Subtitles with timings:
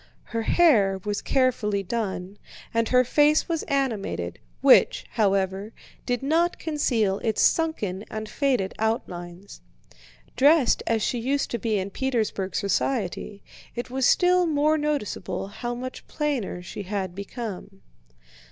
[0.23, 2.39] Her hair was carefully done
[2.73, 5.73] and her face was animated, which, however,
[6.07, 9.61] did not conceal its sunken and faded outlines.
[10.35, 13.43] Dressed as she used to be in Petersburg society,
[13.75, 17.83] it was still more noticeable how much plainer she had become.